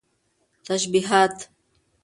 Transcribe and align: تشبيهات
تشبيهات 0.63 1.45